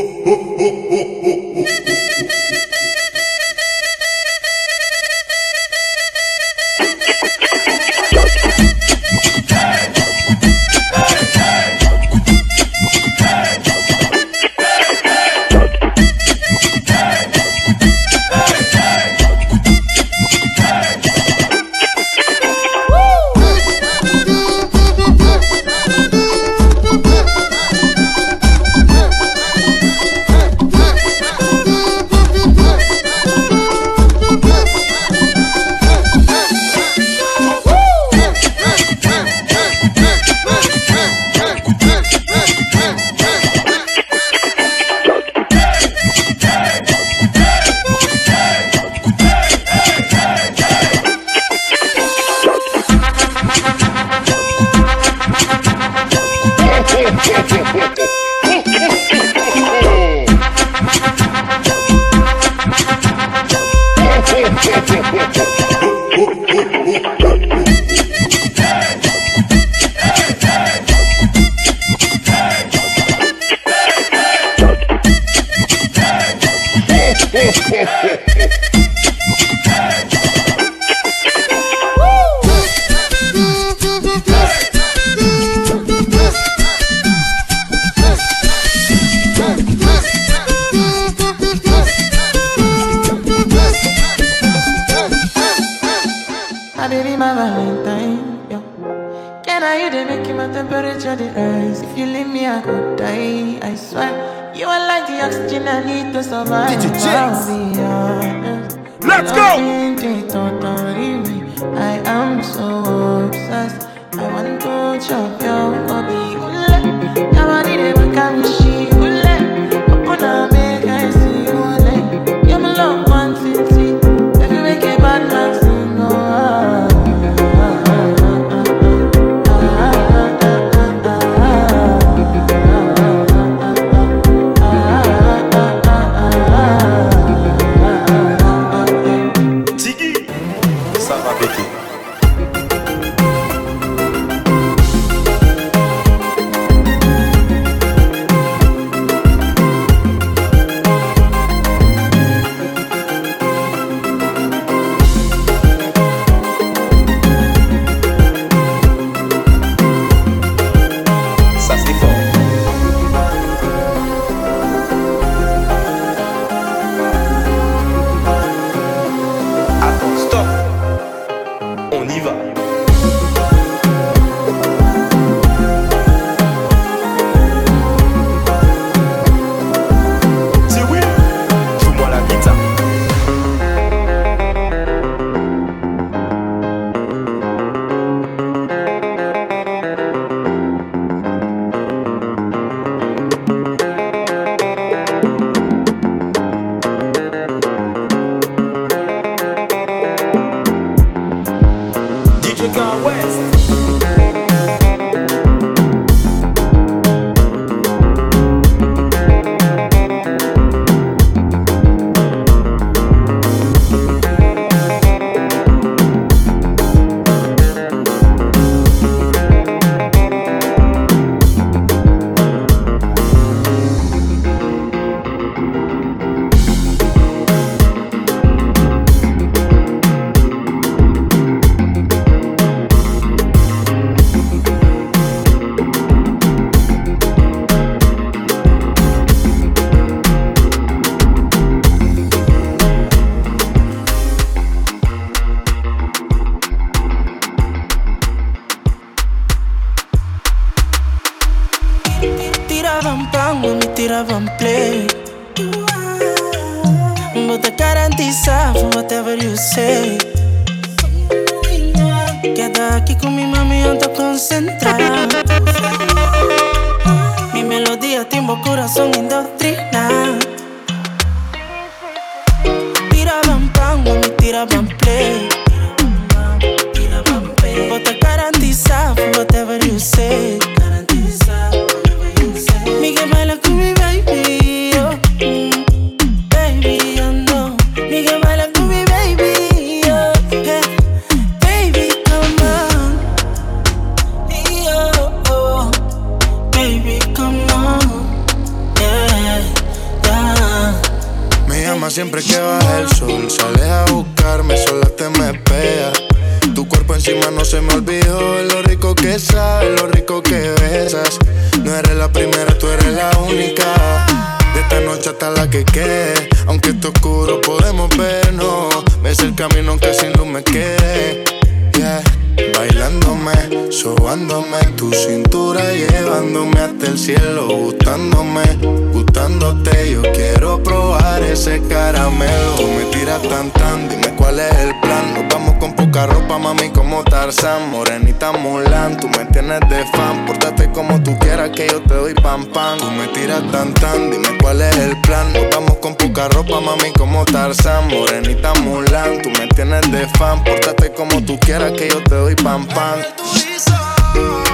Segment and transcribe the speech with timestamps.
[0.00, 1.49] yeah.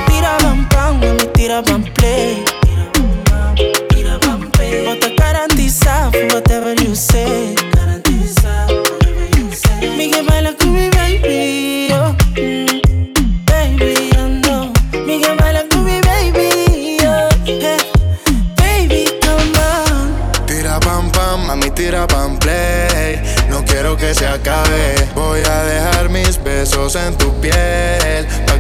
[0.09, 2.44] Tira bam bam, mami, tira bam play.
[3.91, 4.85] Tira bam play.
[4.87, 7.55] Bota garantiza, whatever you say.
[7.75, 9.97] Garantiza, whatever you say.
[9.97, 12.15] Miguel baila con mi baby, oh.
[12.37, 12.81] Mm,
[13.47, 14.73] baby, oh, I know.
[15.06, 17.29] Miguel baila con mi baby, oh,
[18.56, 20.47] baby, come on.
[20.47, 23.21] Tira bam bam, mami, tira bam play.
[23.50, 24.94] No quiero que se acabe.
[25.15, 28.06] Voy a dejar mis besos en tu piel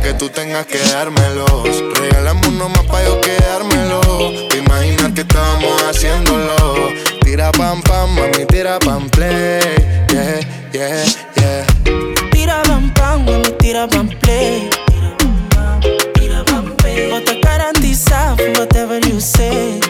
[0.06, 1.82] que tú tengas que dármelos.
[1.98, 4.48] Regálame uno más para yo quedármelo.
[4.48, 6.92] Te imaginas que estábamos haciéndolo.
[7.24, 9.60] Tira pam pam, mami, tira pam play.
[10.12, 10.40] Yeah,
[10.72, 11.04] yeah,
[11.38, 11.66] yeah.
[12.30, 14.70] Tira pam pam, mami, tira pam play.
[14.86, 15.10] Tira
[15.50, 15.80] pam,
[16.14, 17.10] tira pam play.
[17.10, 19.80] Vos te garantizas whatever you say.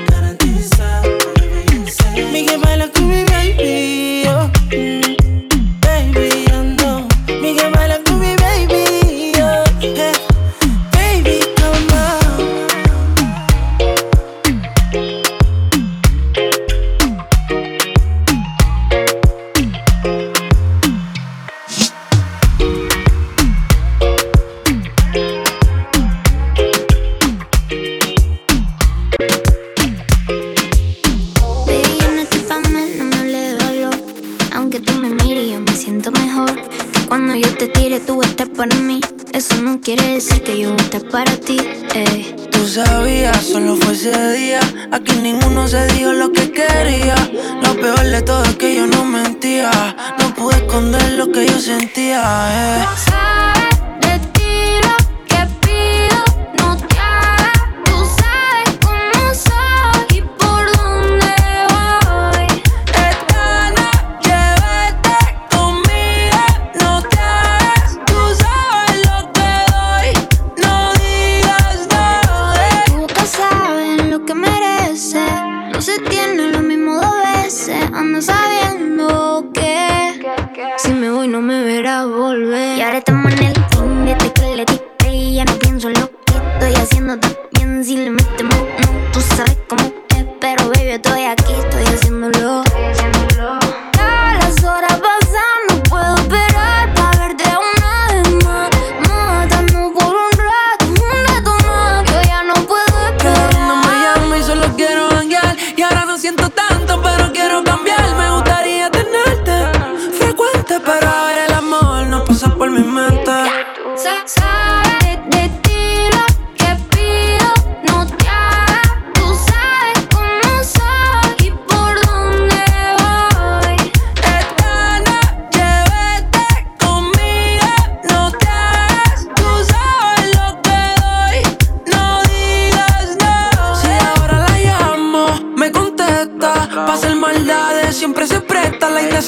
[40.90, 41.58] para ti,
[41.94, 42.34] ey.
[42.50, 44.60] Tú sabías, solo fue ese día.
[44.92, 47.14] Aquí ninguno se dijo lo que quería.
[47.62, 49.70] Lo peor de todo es que yo no mentía.
[50.18, 52.22] No pude esconder lo que yo sentía,
[52.52, 53.55] eh.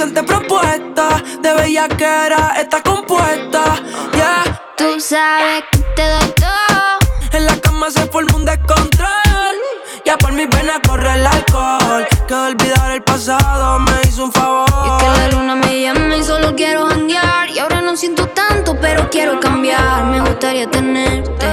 [0.01, 3.65] indecente propuesta de bellaquera está compuesta.
[4.13, 4.61] Yeah.
[4.77, 6.99] Tú sabes que te doy todo.
[7.33, 9.57] En la cama se forma un descontrol.
[10.05, 12.07] Ya por mis venas corre el alcohol.
[12.29, 14.69] Que olvidar el pasado me hizo un favor.
[14.71, 17.51] Y es que la luna me llama y solo quiero janguear.
[17.51, 20.05] Y ahora no siento tanto, pero quiero cambiar.
[20.05, 21.47] Me gustaría tenerte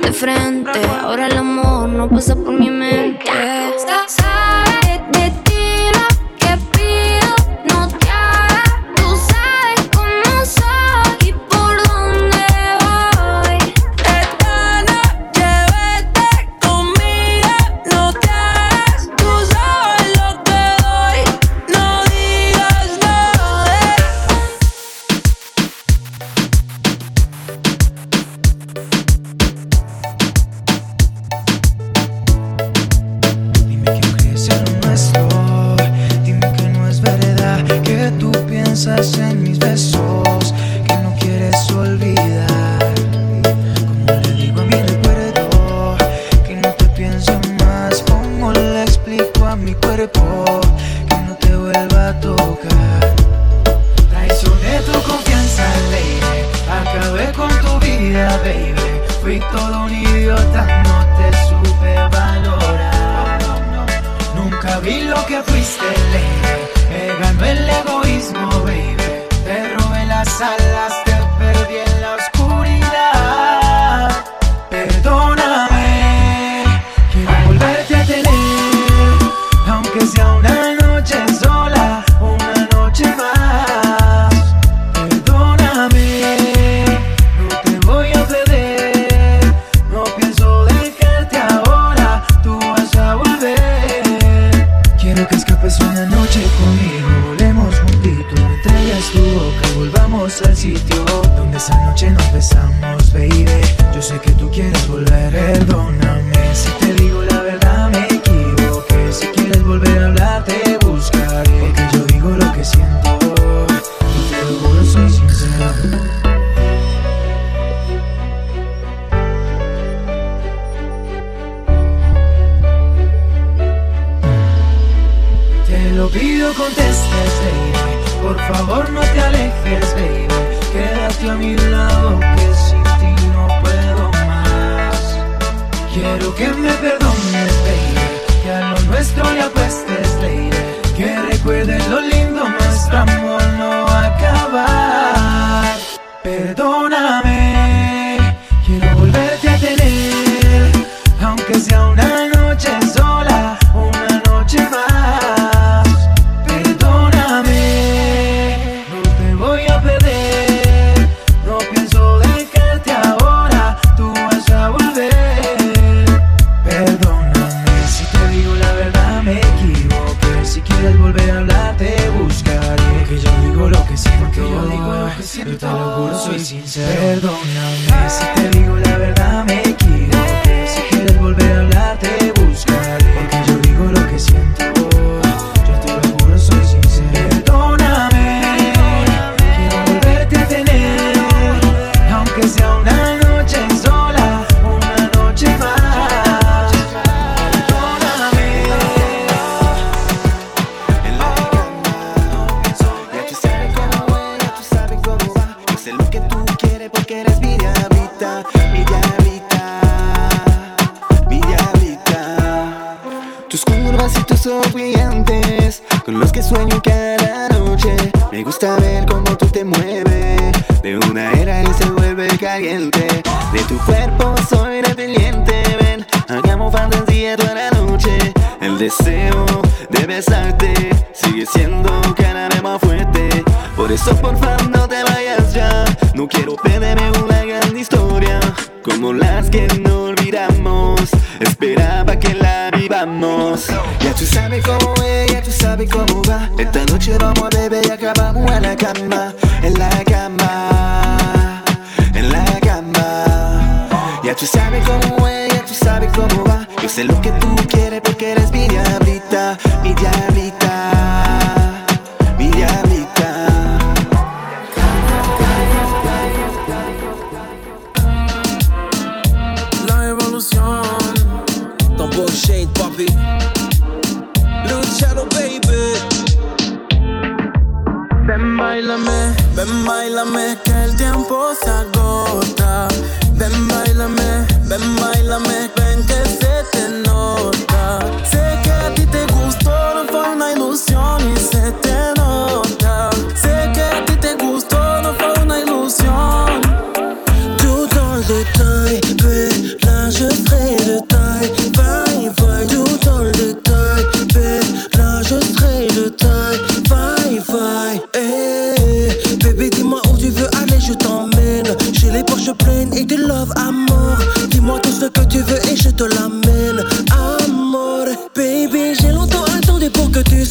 [0.00, 0.80] de frente.
[1.02, 2.79] Ahora el amor no pasa por mi mente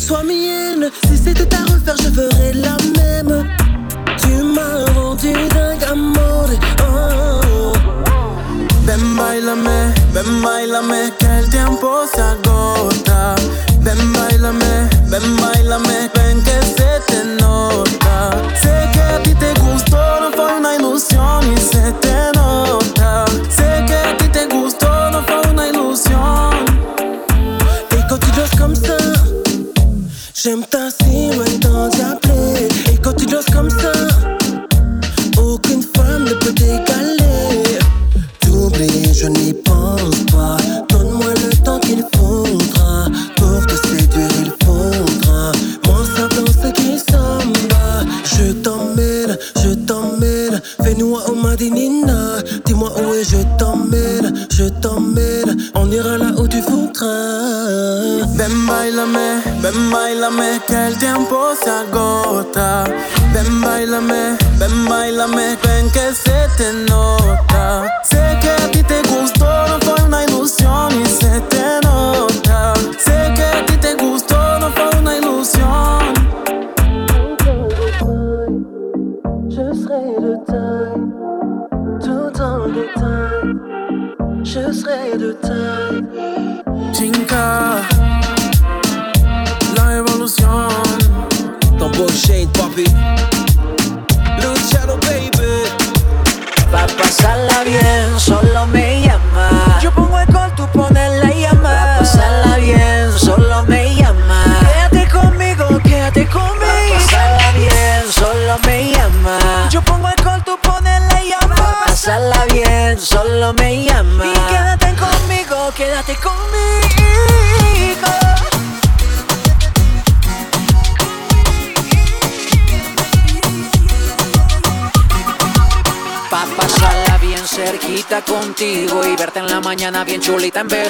[0.10, 3.48] Si c'était à refaire, je ferais la même.
[4.18, 6.50] Tu m'as rendu dingue, amore.
[6.82, 7.74] Oh.
[8.88, 13.36] Ven, bailame, ven, bailame, que el tiempo se agota.
[13.82, 18.32] Ven, bailame, ven, bailame, ven que se te nota.
[18.64, 18.79] Se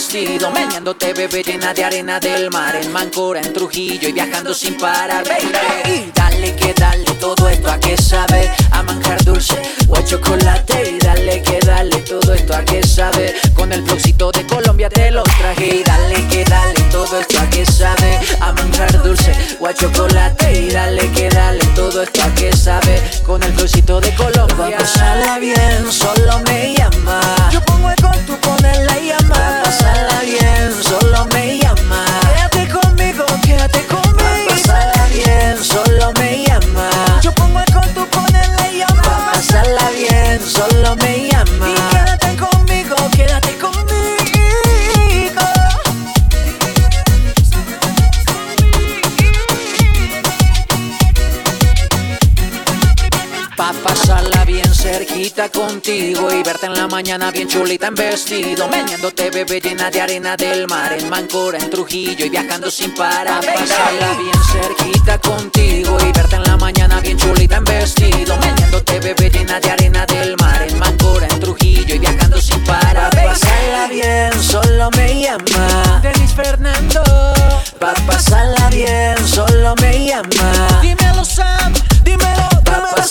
[0.10, 0.52] vestido.
[0.52, 5.24] Meneándote bebé llena de arena del mar en Mancora, en Trujillo y viajando sin parar,
[5.28, 6.09] baby.
[55.48, 58.68] Contigo y verte en la mañana bien chulita en vestido.
[58.68, 63.46] Meneándote bebé llena de arena del mar en Mancora, en Trujillo y viajando sin parar.
[63.46, 68.38] Pa' pasarla bien cerquita contigo y verte en la mañana bien chulita en vestido.
[68.38, 73.10] Meneándote bebé llena de arena del mar en Mancora, en Trujillo y viajando sin parar.
[73.12, 76.02] Pa' pasarla bien, solo me llama.
[76.02, 77.02] Denis Fernando.
[77.80, 80.82] Pa' pasarla bien, solo me llama.
[80.82, 81.74] Dímelo Sam,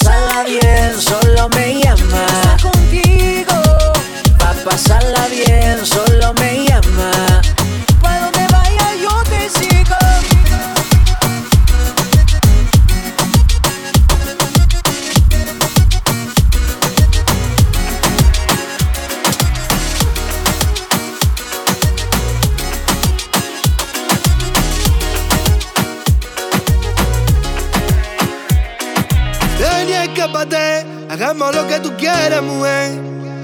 [0.08, 2.26] pasarla bien, solo me llama.
[2.62, 3.60] contigo.
[4.38, 6.37] Pa' pasarla bien, solo me
[30.38, 32.92] Hagamos lo que tú quieras, mujer.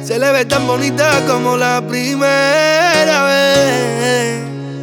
[0.04, 4.40] Se le ve tan bonita como la primera vez.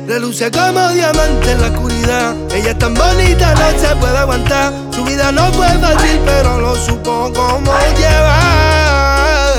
[0.08, 2.36] Reluce como diamante en la oscuridad.
[2.54, 4.74] Ella es tan bonita, no se puede aguantar.
[4.94, 9.54] Su vida no fue fácil, pero lo supo como llevar.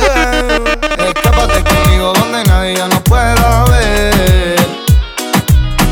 [1.09, 4.57] Escápate conmigo donde nadie nos pueda ver.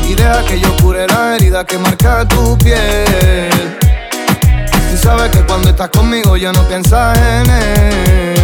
[0.07, 3.80] Y deja que yo cure la herida que marca tu piel.
[5.01, 8.35] Sabes que cuando estás conmigo ya no piensas en él.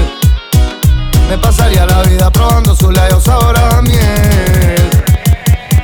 [1.29, 4.89] Me pasaría la vida probando su labios sabor a miel.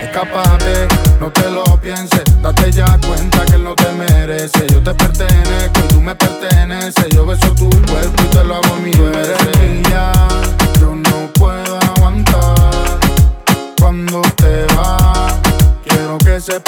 [0.01, 0.87] Escápate,
[1.19, 2.23] no te lo pienses.
[2.41, 4.65] Date ya cuenta que él no te merece.
[4.71, 7.07] Yo te pertenezco y tú me perteneces.
[7.09, 8.91] Yo beso tu cuerpo y te lo hago mi
[9.91, 10.11] ya
[10.79, 12.55] Yo no puedo aguantar
[13.79, 15.35] cuando te vas.
[15.85, 16.59] Quiero que se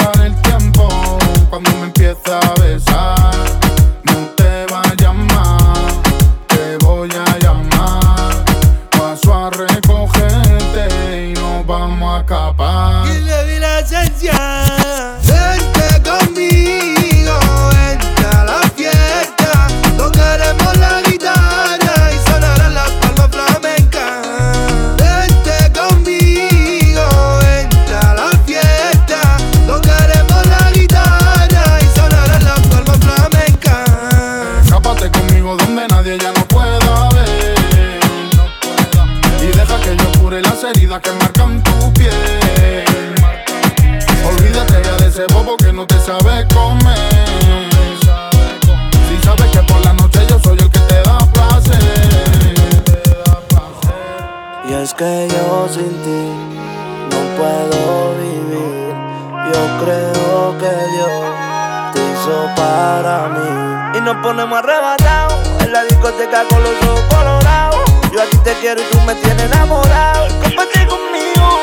[54.68, 56.32] Y es que yo sin ti
[57.10, 58.94] no puedo vivir.
[59.52, 63.98] Yo creo que Dios te hizo para mí.
[63.98, 67.80] Y nos ponemos arrebatados en la discoteca con los ojos colorados.
[68.12, 70.26] Yo a ti te quiero y tú me tienes enamorado.
[70.42, 71.60] Comparte conmigo.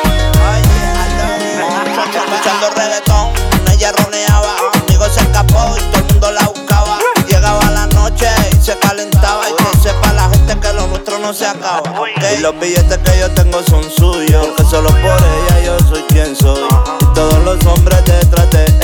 [2.14, 3.28] Escuchando reggaetón,
[3.70, 4.54] ella roneaba.
[4.72, 6.98] Conmigo se escapó y todo el mundo la buscaba.
[7.28, 9.13] Llegaba la noche y se calentaba.
[10.46, 11.82] Que sepa la gente que lo nuestro no se acaba.
[12.36, 14.46] Y los billetes que yo tengo son suyos.
[14.46, 16.68] Porque solo por ella yo soy quien soy.
[17.00, 18.83] Y todos los hombres detrás de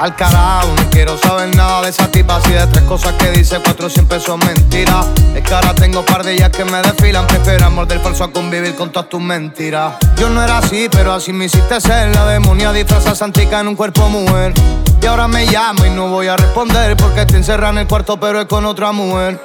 [0.00, 3.58] Al carajo, no quiero saber nada de esa tipa Así de tres cosas que dice,
[3.62, 7.66] cuatro siempre son mentiras Es que ahora tengo par de ellas que me desfilan Prefiero
[7.66, 9.96] amor del falso a convivir con todas tus mentiras.
[10.16, 12.14] Yo no era así, pero así me hiciste ser.
[12.14, 14.54] La demonia disfraza santica en un cuerpo mujer.
[15.02, 18.18] Y ahora me llama y no voy a responder Porque te encerran en el cuarto
[18.18, 19.38] pero es con otra mujer.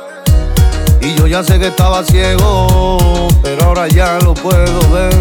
[1.02, 5.14] Y yo ya sé que estaba ciego Pero ahora ya lo puedo ver.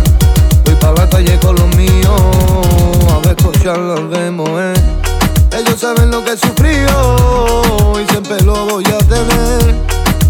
[0.64, 2.20] Voy para la calle con los míos
[3.12, 5.03] A descochar las de mover
[5.56, 9.74] ellos saben lo que he sufrido y siempre lo voy a tener.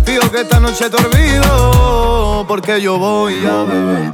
[0.05, 4.13] Fijo que esta noche te olvido porque yo voy a beber.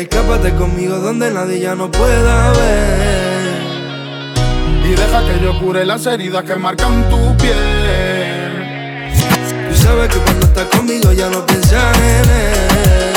[0.00, 3.60] Escápate conmigo donde nadie ya no pueda ver.
[4.84, 9.12] Y deja que yo cure las heridas que marcan tu piel.
[9.68, 13.12] Tú sabes que cuando estás conmigo ya no piensas en él.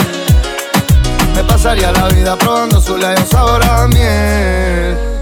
[1.36, 5.13] Me pasaría la vida probando su lejos sabor a miel.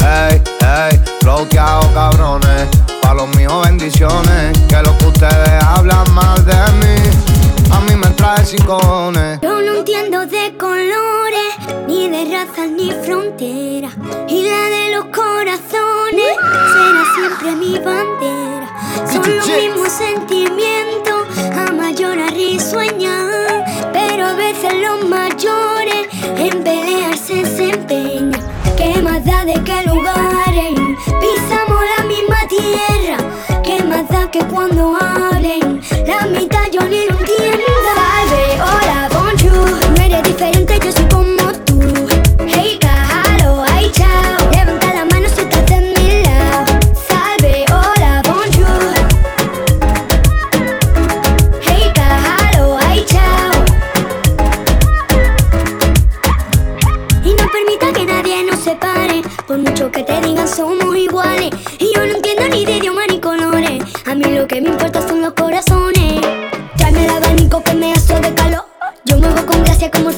[0.00, 2.68] Ey, ey, bloqueado cabrones.
[3.02, 4.58] Pa' los míos bendiciones.
[4.68, 6.96] Que lo que ustedes hablan mal de mí.
[7.70, 9.40] A mí me trae sin cojones.
[9.42, 11.52] Yo no entiendo de colores,
[11.86, 13.94] ni de razas, ni fronteras.
[14.28, 16.34] Y la de los corazones
[16.72, 18.68] será siempre mi bandera.
[19.12, 21.26] Son los mismos sentimientos,
[21.68, 23.64] amar, llorar y soñar.
[23.92, 28.37] Pero a veces los mayores en pelearse se empeñan.
[29.28, 30.74] ¿Qué más da de qué lugares?
[31.20, 33.62] Pisamos la misma tierra.
[33.62, 35.82] ¿Qué más da que cuando hablen?
[36.06, 36.57] La mitad
[69.78, 70.16] gracia como el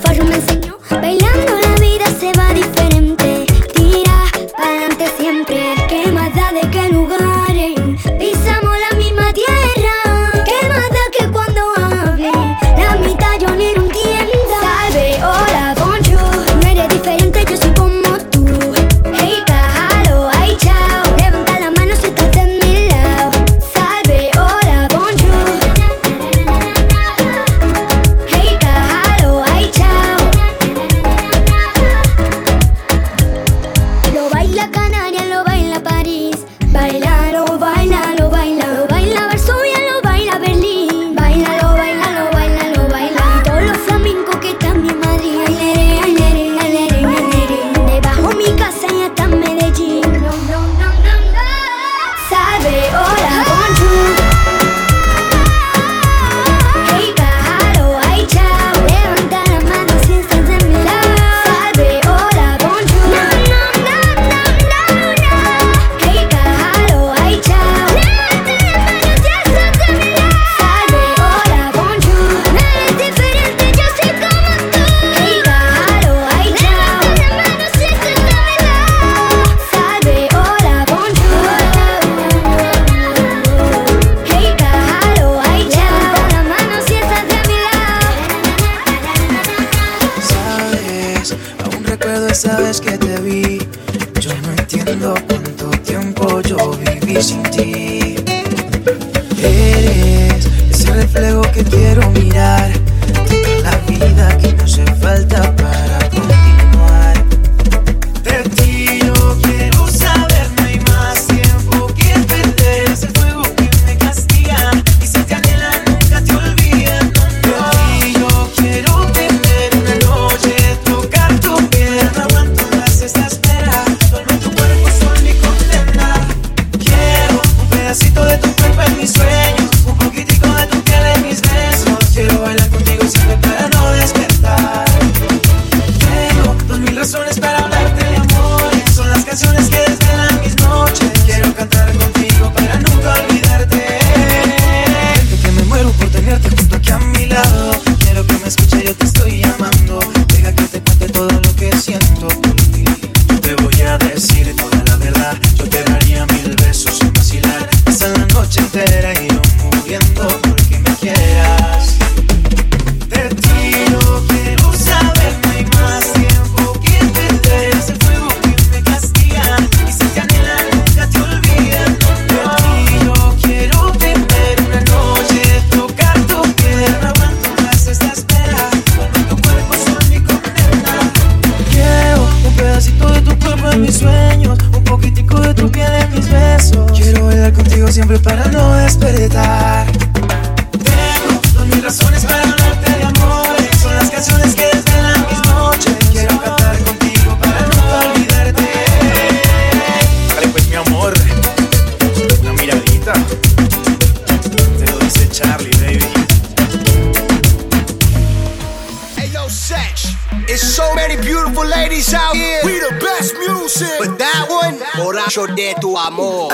[186.94, 189.87] Quiero bailar contigo siempre para no despertar.
[189.90, 193.79] Tengo dos mil razones para hablarte de amores.
[193.81, 194.60] Son las canciones que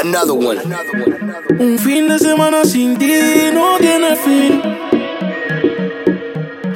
[0.06, 0.60] Another one.
[1.58, 4.62] Un fin de semana sin ti no tiene fin.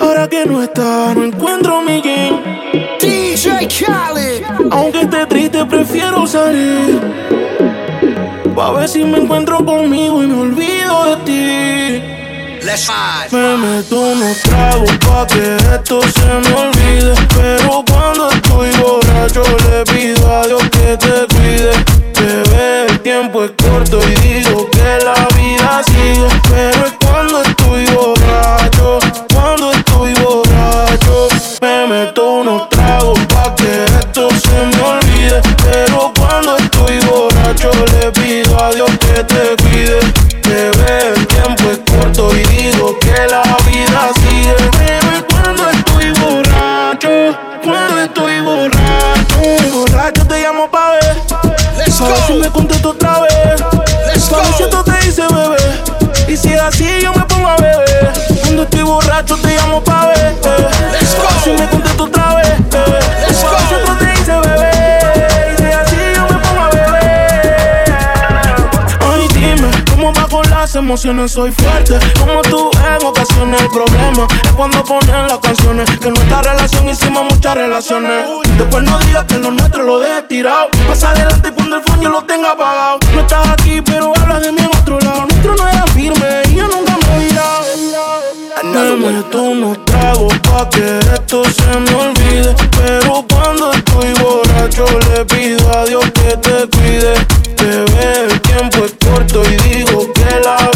[0.00, 2.42] Ahora que no está, no encuentro mi game.
[3.00, 4.42] DJ Khaled.
[4.72, 7.00] Aunque esté triste, prefiero salir.
[8.56, 12.66] Pa' ver si me encuentro conmigo y me olvido de ti.
[12.66, 13.30] Let's ride.
[13.30, 17.14] Me meto unos tragos pa' que esto se me olvide.
[17.36, 21.99] Pero cuando estoy borracho le pido a Dios que te cuide.
[23.10, 26.28] Tiempo es corto y digo que la vida sigue.
[26.48, 29.00] Pero es cuando estoy borracho,
[70.90, 71.31] emociones?
[71.31, 73.62] Soy fuerte, como tú en ocasiones.
[73.62, 75.88] El problema es cuando ponen las canciones.
[76.00, 78.26] Que en nuestra relación hicimos muchas relaciones.
[78.59, 80.66] Después no digas que lo nuestro lo dejes tirado.
[80.88, 82.98] Más adelante y cuando el phone yo lo tenga apagado.
[83.14, 85.26] No estás aquí, pero hablas de mí en otro lado.
[85.26, 87.64] Nuestro no era firme y yo nunca me virado.
[88.64, 92.53] Me meto unos tragos pa' que esto se me olvide.
[92.83, 97.14] Pero cuando estoy borracho le pido a Dios que te cuide.
[97.62, 100.69] Bebé, el tiempo es corto y digo que la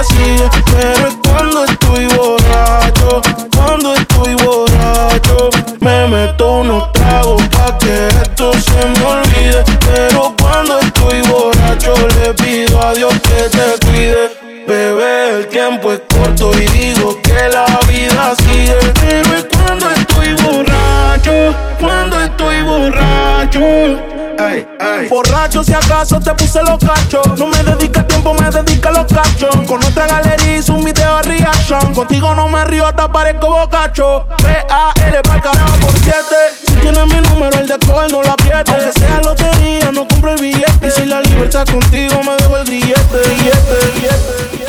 [0.00, 3.20] Pero es cuando estoy borracho,
[3.54, 5.50] cuando estoy borracho.
[5.80, 9.62] Me meto unos tragos pa' que esto se me olvide.
[9.92, 14.30] Pero cuando estoy borracho le pido a Dios que te cuide.
[14.66, 18.76] Bebé, el tiempo es corto y digo que la vida sigue.
[19.02, 24.09] Pero es cuando estoy borracho, cuando estoy borracho.
[24.40, 25.08] Ey, ey.
[25.08, 27.38] Borracho si acaso te puse los cachos.
[27.38, 29.54] No me dedica tiempo, me dedica los cachos.
[29.66, 31.94] Con otra galería hice un video de reaction.
[31.94, 34.26] Contigo no me río, hasta parezco bocacho.
[34.42, 36.36] B-A-L para carajo por siete.
[36.66, 38.72] Si tienes mi número, el de coger no la apriete.
[38.72, 40.88] Aunque sea lotería, no compro el billete.
[40.88, 44.60] Y si la libertad contigo, me dejo el billete, billete, billete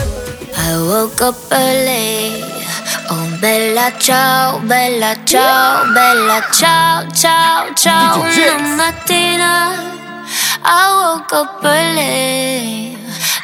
[0.53, 2.61] I woke up early.
[3.41, 8.19] Bella ciao, bella ciao, bella ciao, ciao, ciao.
[8.19, 9.73] Una mattina
[10.63, 12.95] I woke up early.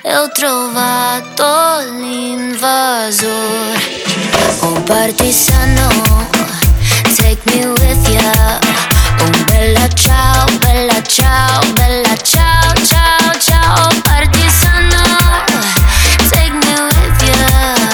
[0.03, 3.31] E ho trovato l'invasor.
[4.59, 5.89] Oh, partigiano,
[7.15, 8.59] take me with ya.
[9.19, 13.87] Oh, bella ciao, bella ciao, bella ciao, ciao, ciao.
[13.87, 15.01] Oh, partigiano,
[16.29, 17.86] take me with ya.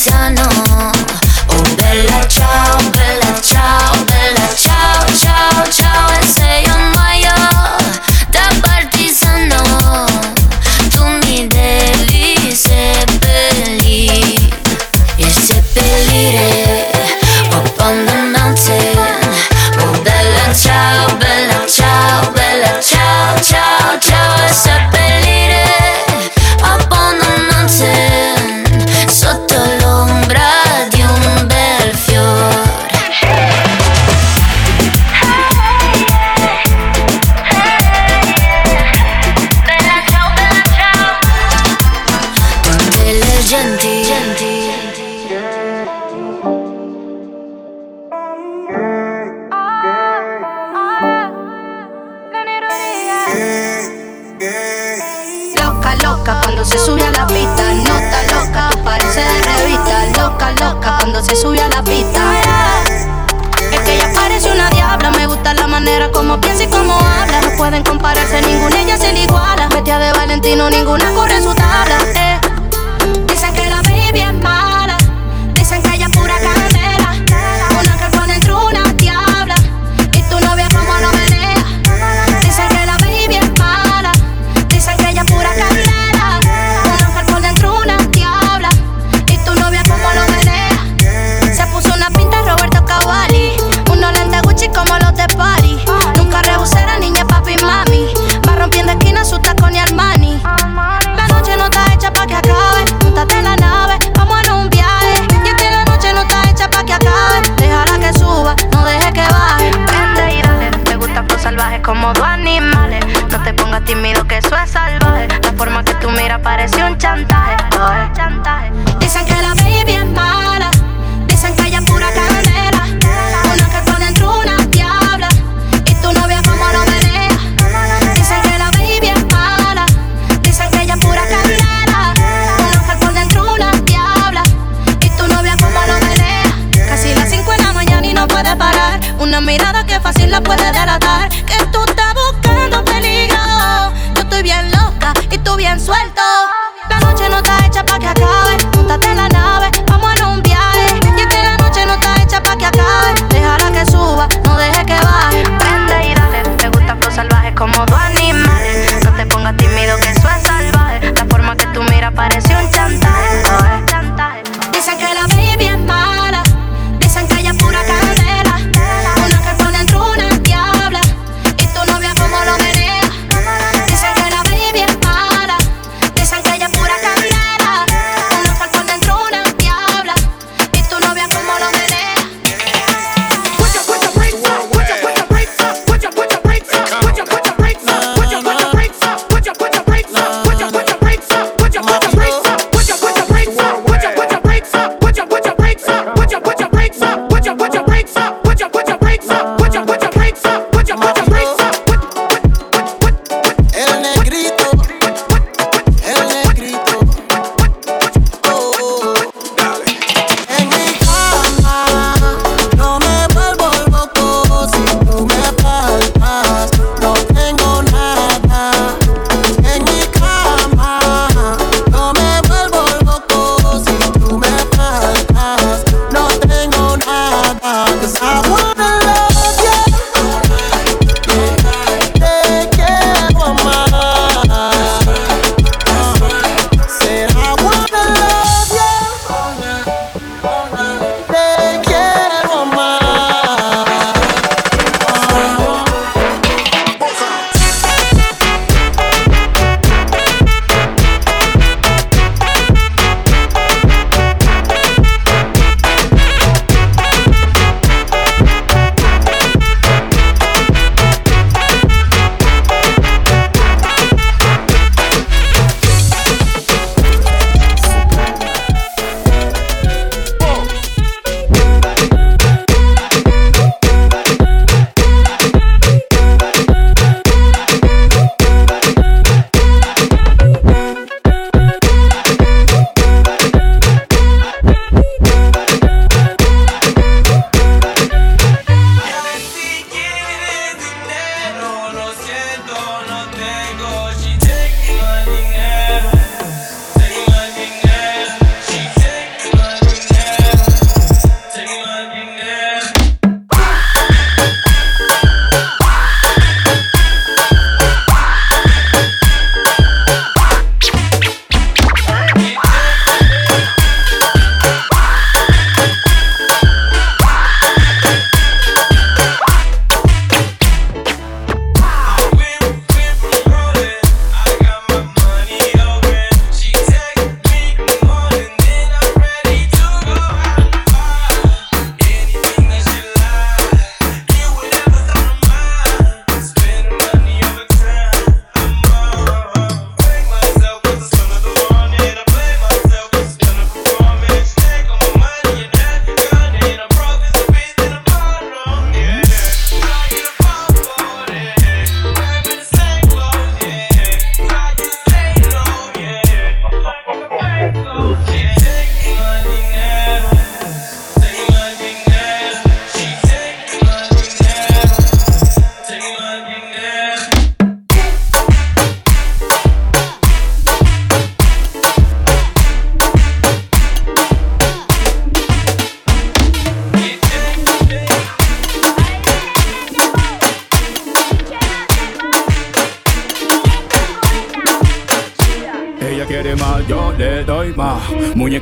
[0.00, 0.48] Partigiano,
[1.48, 2.78] oh bella ciao,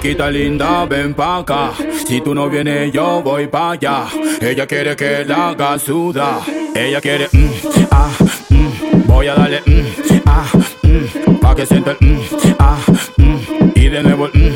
[0.09, 1.73] Muñequita linda, ven pa' acá.
[2.07, 4.07] Si tú no vienes, yo voy pa' allá.
[4.41, 6.41] Ella quiere que la haga suda.
[6.75, 7.51] Ella quiere, mm,
[7.91, 8.11] ah,
[8.49, 10.47] mm, voy a darle, mm, ah,
[10.83, 12.21] mm, pa' que sienta el, mm,
[12.59, 12.79] ah,
[13.19, 14.48] mm, y de nuevo, el.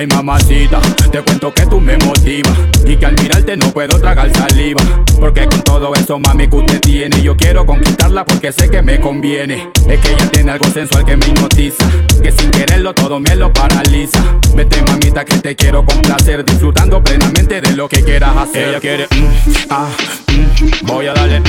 [0.00, 0.80] Ay mamacita,
[1.12, 4.80] te cuento que tú me motivas Y que al mirarte no puedo tragar saliva.
[5.20, 8.98] Porque con todo eso mami que usted tiene Yo quiero conquistarla porque sé que me
[8.98, 9.68] conviene.
[9.86, 11.84] Es que ella tiene algo sensual que me hipnotiza
[12.22, 14.24] Que sin quererlo todo me lo paraliza.
[14.54, 18.68] Vete mamita que te quiero complacer Disfrutando plenamente de lo que quieras hacer.
[18.68, 19.88] Ella quiere, mm, ah,
[20.28, 21.44] mm, voy a darle, mm,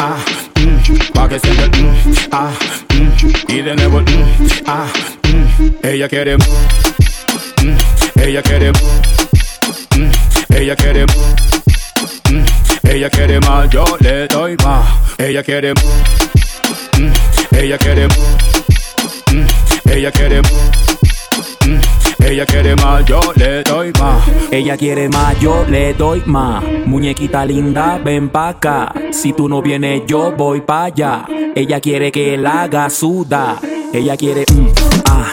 [0.00, 0.16] ah,
[0.56, 2.50] mm, pa' que el, mm, ah,
[3.46, 4.02] y de nuevo,
[4.66, 4.88] ah.
[5.84, 6.36] Ella quiere...
[7.64, 7.78] Mm,
[8.20, 12.44] ella quiere, mm, ella quiere, mm,
[12.90, 14.86] ella quiere más, yo le doy más.
[15.16, 15.72] Ella quiere,
[17.52, 18.06] ella quiere,
[19.90, 20.42] ella quiere,
[22.18, 24.22] ella quiere más, yo le doy más.
[24.50, 26.62] Ella quiere más, yo le doy más.
[26.84, 28.92] Muñequita linda, ven pa' acá.
[29.10, 31.24] Si tú no vienes, yo voy pa' allá.
[31.54, 33.56] Ella quiere que la haga suda.
[33.90, 34.66] Ella quiere, mm,
[35.06, 35.32] ah,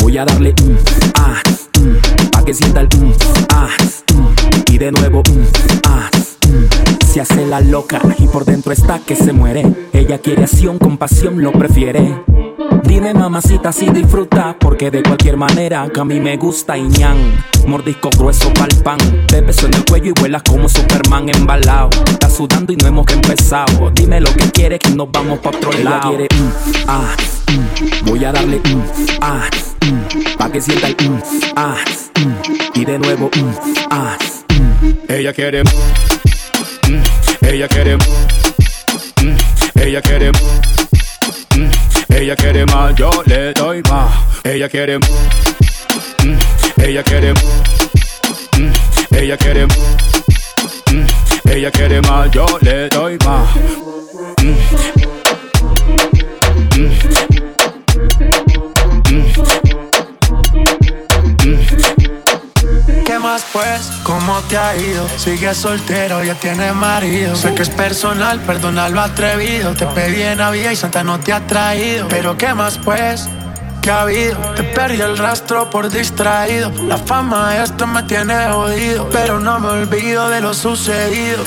[0.00, 0.76] voy a darle, mm,
[1.16, 1.40] ah,
[1.80, 3.12] mm, pa' que sienta el, mm,
[3.50, 3.68] ah,
[4.14, 5.44] mm, y de nuevo, mm,
[5.88, 6.10] ah,
[6.48, 7.06] mm.
[7.06, 9.64] Se hace la loca y por dentro está que se muere.
[9.92, 12.22] Ella quiere acción, con pasión lo prefiere.
[12.84, 17.16] Dime mamacita si disfruta Porque de cualquier manera que a mí me gusta y ñan
[17.66, 18.98] Mordisco grueso pa'l pan.
[19.26, 23.06] Te beso en el cuello y vuelas como Superman embalado Está sudando y no hemos
[23.12, 23.90] empezado.
[23.94, 26.08] Dime lo que quieres que nos vamos pa' otro Ella lado.
[26.10, 26.50] quiere, mm,
[26.88, 27.16] ah,
[27.48, 28.82] mm, Voy a darle mm,
[29.22, 29.48] ah,
[30.38, 30.96] Pa' que sienta el
[31.56, 31.76] ah,
[32.74, 33.30] Y de nuevo
[33.90, 34.16] ah,
[35.08, 43.82] Ella quiere, mm, ella quiere, mm, ella quiere, mm, ella quiere más, yo le doy
[43.88, 44.10] más.
[44.44, 46.38] Ella quiere, mm,
[46.82, 48.72] ella quiere, mm,
[49.16, 51.06] ella quiere, mm,
[51.50, 53.48] ella quiere más, yo le doy más.
[54.42, 54.56] Mm,
[56.80, 57.20] mm,
[59.62, 59.69] ¿Qué
[63.20, 63.90] más pues?
[64.02, 65.06] ¿Cómo te ha ido?
[65.16, 67.36] Sigues soltero, ya tienes marido.
[67.36, 69.74] Sé que es personal, perdona lo atrevido.
[69.74, 72.08] Te pedí en Navidad y Santa no te ha traído.
[72.08, 73.28] Pero ¿qué más pues?
[73.82, 74.36] ¿Qué ha habido?
[74.54, 76.72] Te perdí el rastro por distraído.
[76.86, 79.08] La fama esto me tiene jodido.
[79.10, 81.44] Pero no me olvido de lo sucedido.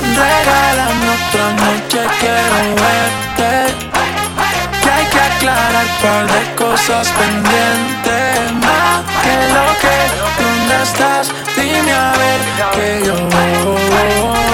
[0.00, 4.23] Regálame otra noche, quiero verte.
[4.94, 8.52] Hay que aclarar par de cosas pendientes.
[8.64, 9.96] Más que lo que,
[10.42, 11.32] ¿dónde estás?
[11.56, 12.40] Dime a ver
[12.74, 14.53] que yo.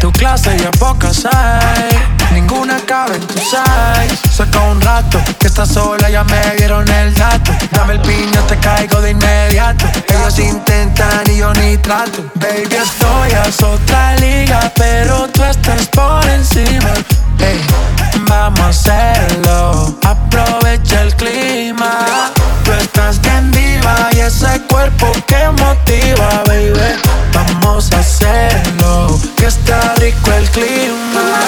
[0.00, 1.90] Tu clase ya pocas hay.
[2.32, 4.16] Ninguna cabe en tu size.
[4.32, 7.52] Saca un rato que estás sola, ya me dieron el dato.
[7.70, 9.84] Dame el piño, te caigo de inmediato.
[10.08, 12.24] Ellos intentan y yo ni trato.
[12.34, 16.90] Baby, estoy a otra liga Pero tú estás por encima.
[17.38, 17.60] Ey,
[18.28, 19.98] vamos a hacerlo.
[20.02, 22.32] Aprovecha el clima.
[22.64, 27.00] Tú estás bien diva y ese cuerpo que motiva, baby.
[27.32, 28.49] Vamos a hacerlo,
[30.20, 31.40] rico el clima.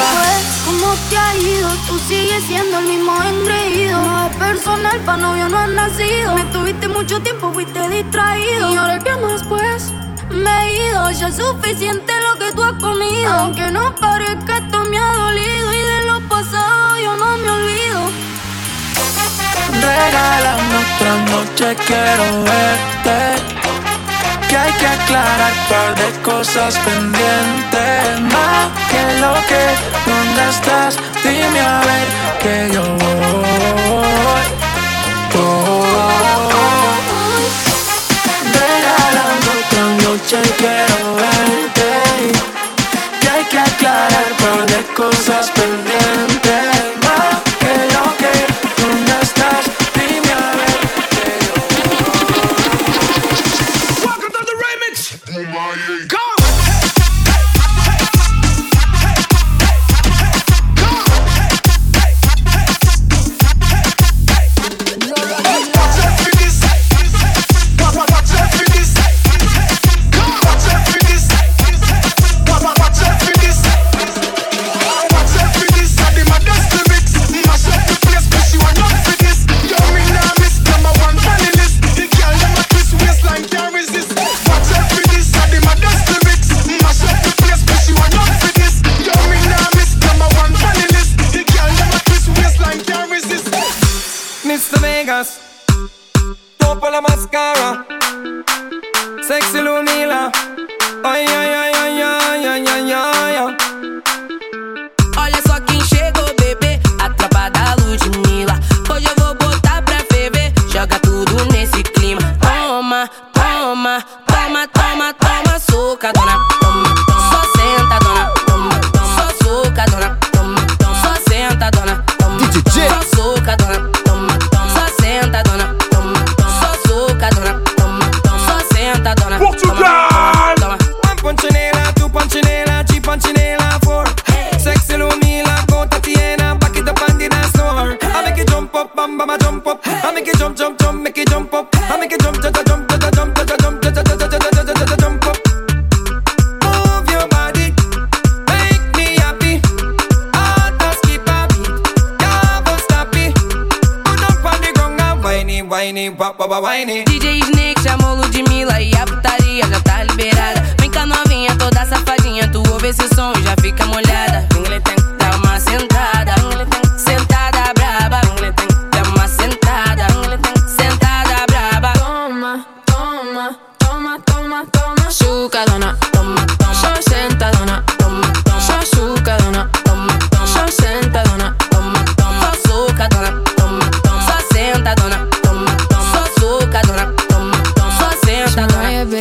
[0.64, 1.68] ¿Cómo te ha ido?
[1.86, 4.00] Tú sigues siendo el mismo engreído.
[4.00, 6.34] No es personal, pa' novio no has nacido.
[6.34, 8.72] Me tuviste mucho tiempo fuiste distraído.
[8.72, 9.90] Y ahora que más pues
[10.30, 11.10] me he ido.
[11.10, 13.32] Ya es suficiente lo que tú has comido.
[13.32, 15.72] Aunque no parezca, esto me ha dolido.
[15.72, 18.00] Y de lo pasado yo no me olvido.
[19.80, 23.51] Regálame otra noche, quiero verte.
[24.52, 28.20] Que hay que aclarar par de cosas pendientes.
[28.20, 29.64] Más que lo que,
[30.04, 30.98] ¿dónde estás?
[31.24, 32.06] Dime a ver
[32.42, 34.46] que yo voy.
[38.60, 41.90] Regalando otra noche, quiero verte.
[43.22, 46.31] Que hay que aclarar par de cosas pendientes.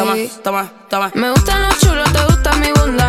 [0.02, 1.12] Toma, toma, toma.
[1.14, 3.01] Me gustan los chulos, te gusta mi bunda.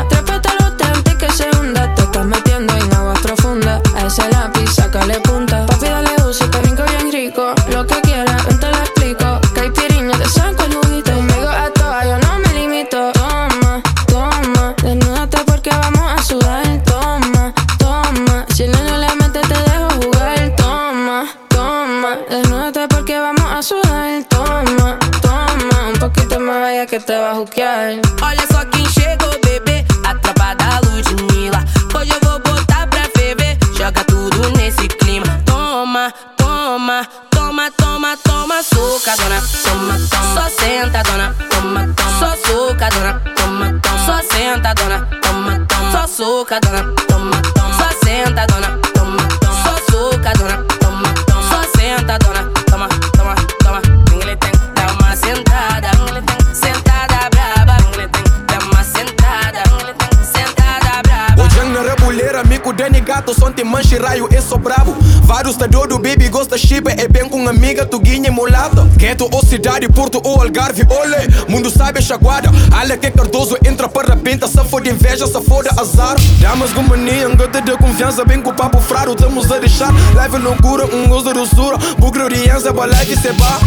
[66.43, 68.89] Gosta chipa, é bem com amiga, tu guinha mulata.
[68.99, 71.19] Quento ou cidade, Porto ou Algarve, olê,
[71.49, 72.51] mundo sabe chaguada.
[72.77, 76.17] Olha que Cardoso entra para a pinta, se for de inveja, se for de azar.
[76.41, 79.93] Damas com mania, gota de confiança, bem com o papo fraro, estamos a deixar.
[80.15, 83.61] Live loucura, um gosto de doçura, bucro de live seba.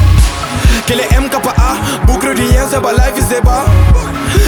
[0.85, 2.43] Que ele é MKA, bucro de
[2.81, 3.65] pra live seba.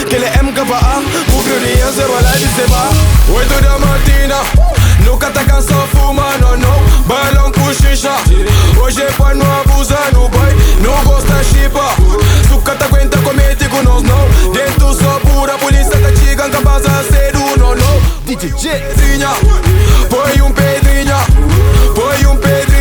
[0.10, 1.02] Que ele é MKA,
[1.32, 2.90] bucro de pra live seba.
[3.30, 4.67] Oito da matina,
[5.08, 7.04] nunca tá cansado fumando, não.
[7.06, 8.12] Balão com xixa,
[8.82, 11.96] hoje é pra não abusar no boy, não gosta chipa.
[12.48, 14.52] Suca tá aguenta comete com nós, não.
[14.52, 18.02] Dentro só pura, polícia tá chegando, capaz a ser o não, não.
[18.26, 19.30] DJ Pedrinha,
[20.10, 21.18] põe um Pedrinha,
[21.96, 22.77] põe um Pedrinha.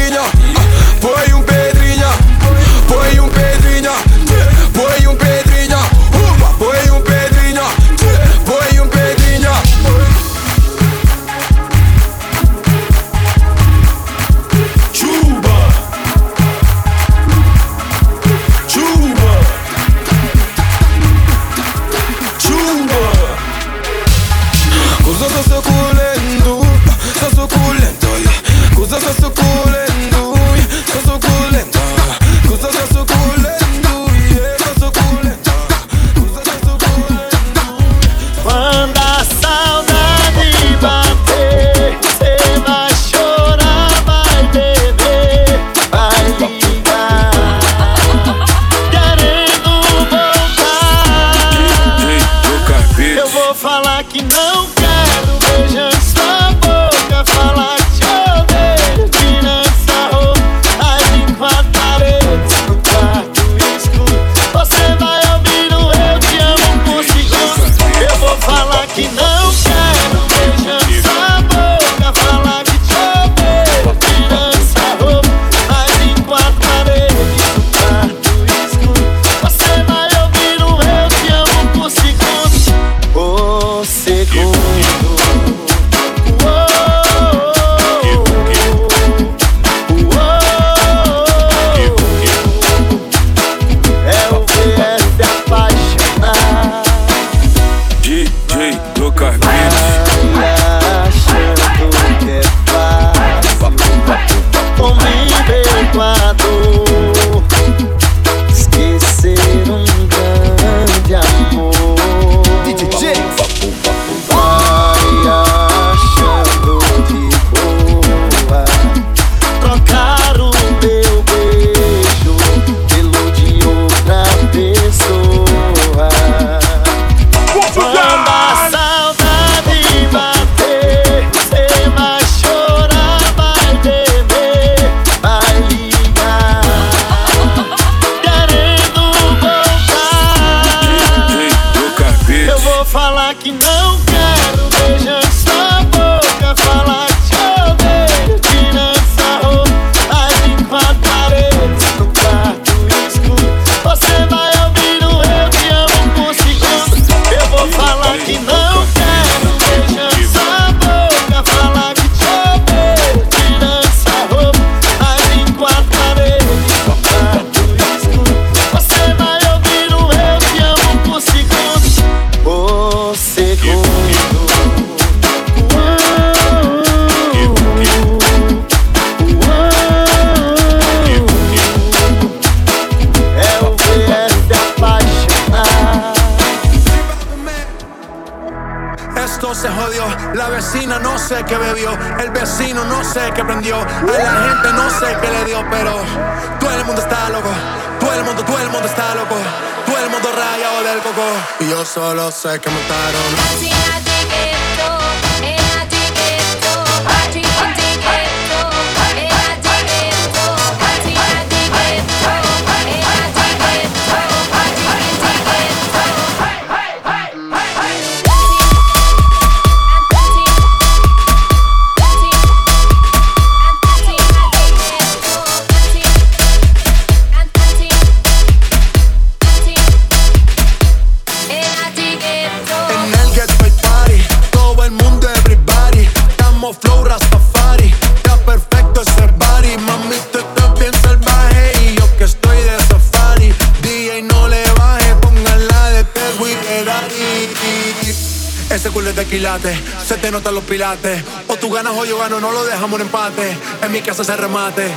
[250.05, 251.23] se te notan los pilates.
[251.47, 253.57] O tú ganas o yo gano, no lo dejamos en empate.
[253.83, 254.91] En mi casa se remate.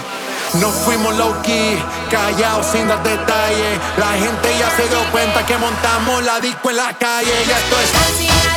[0.56, 1.78] Nos fuimos low key,
[2.10, 3.80] callados sin dar detalles.
[3.98, 7.32] La gente ya se dio cuenta que montamos la disco en la calle.
[7.48, 8.49] Ya esto es.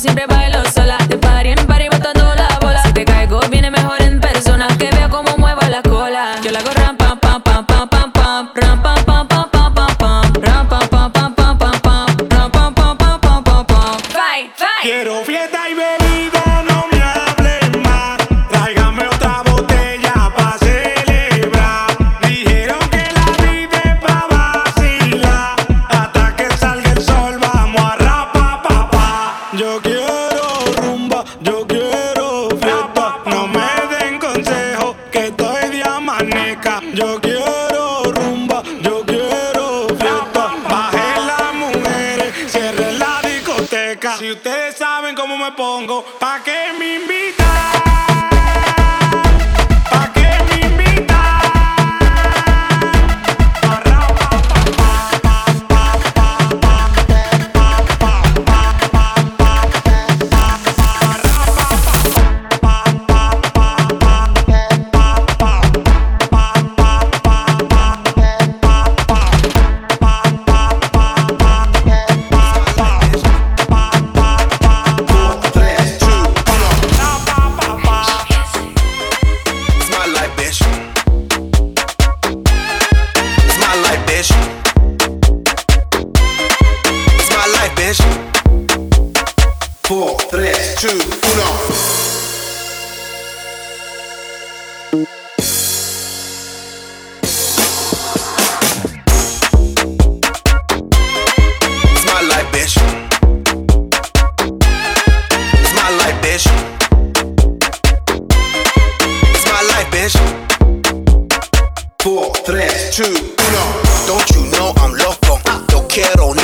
[0.00, 0.29] Siempre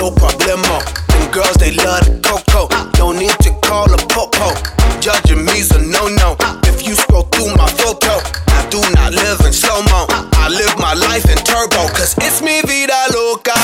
[0.00, 0.80] no problemo.
[1.08, 2.68] Them girls, they love the coco.
[2.98, 4.52] No need to call a popo.
[5.00, 6.36] Judging me's a no no.
[6.64, 10.06] If you scroll through my photo, I do not live in slow mo.
[10.36, 11.88] I live my life in turbo.
[11.94, 13.56] Cause it's mi vida loca.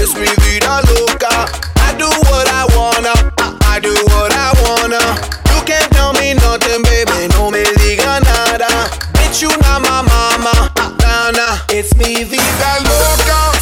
[0.00, 1.32] It's mi vida loca.
[1.86, 3.14] I do what I wanna.
[3.66, 5.02] I do what I wanna.
[5.54, 7.28] You can't tell me nothing, baby.
[7.34, 8.70] No me diga nada.
[9.16, 10.54] Bitch, you not my mama.
[11.00, 11.58] Nah, nah.
[11.70, 13.55] It's mi vida loca.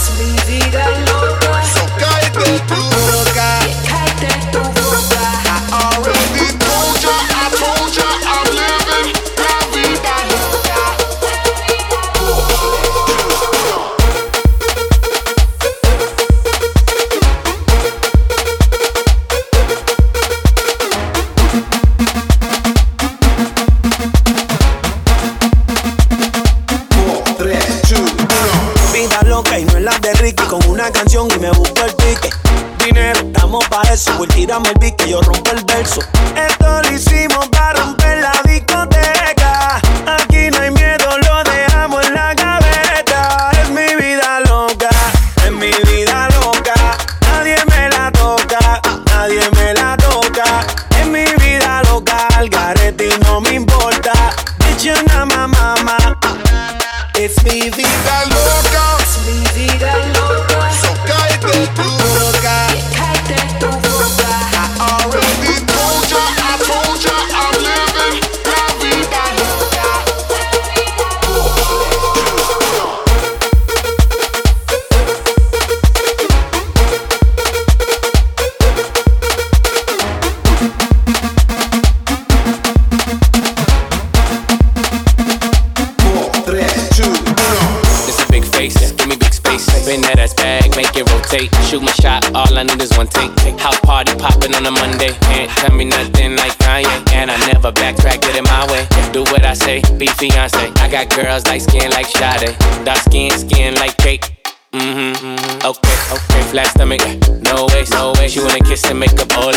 [92.64, 93.60] Shot, all I need is one take.
[93.60, 95.12] House party popping on a Monday.
[95.20, 97.12] Can't tell me nothing like Kanye.
[97.12, 98.86] And I never backtrack, get in my way.
[99.12, 100.58] Do what I say, be fiance.
[100.76, 102.56] I got girls like skin like Sade.
[102.84, 104.30] Dark skin, skin like cake.
[104.72, 105.66] Mm-hmm, mm-hmm.
[105.70, 106.42] Okay, okay.
[106.50, 107.00] Flat stomach,
[107.44, 108.28] no way, no way.
[108.28, 109.54] She wanna kiss and make up ole.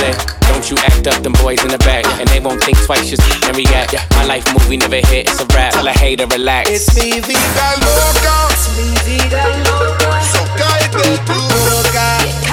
[0.47, 2.05] Don't you act up, them boys in the back.
[2.19, 3.93] And they won't think twice, just and react.
[3.93, 5.73] Yeah, my life movie never hit, it's a rap.
[5.73, 6.69] Tell a hater, relax.
[6.69, 8.53] It's mi vida loca.
[8.53, 10.21] It's mi vida loca.
[10.21, 12.46] So cállate tu boca